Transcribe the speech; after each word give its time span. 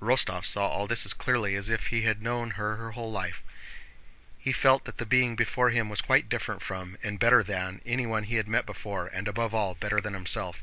Rostóv 0.00 0.46
saw 0.46 0.68
all 0.68 0.86
this 0.86 1.04
as 1.04 1.12
clearly 1.12 1.54
as 1.54 1.68
if 1.68 1.88
he 1.88 2.00
had 2.00 2.22
known 2.22 2.52
her 2.52 2.92
whole 2.92 3.12
life. 3.12 3.42
He 4.38 4.50
felt 4.50 4.86
that 4.86 4.96
the 4.96 5.04
being 5.04 5.36
before 5.36 5.68
him 5.68 5.90
was 5.90 6.00
quite 6.00 6.30
different 6.30 6.62
from, 6.62 6.96
and 7.02 7.20
better 7.20 7.42
than, 7.42 7.82
anyone 7.84 8.24
he 8.24 8.36
had 8.36 8.48
met 8.48 8.64
before, 8.64 9.08
and 9.08 9.28
above 9.28 9.52
all 9.52 9.74
better 9.74 10.00
than 10.00 10.14
himself. 10.14 10.62